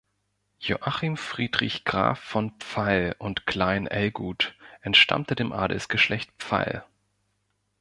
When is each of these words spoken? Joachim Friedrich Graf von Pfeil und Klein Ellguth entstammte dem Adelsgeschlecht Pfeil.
Joachim 0.59 1.15
Friedrich 1.15 1.83
Graf 1.85 2.17
von 2.17 2.53
Pfeil 2.59 3.13
und 3.19 3.45
Klein 3.45 3.85
Ellguth 3.85 4.55
entstammte 4.81 5.35
dem 5.35 5.51
Adelsgeschlecht 5.51 6.31
Pfeil. 6.39 6.83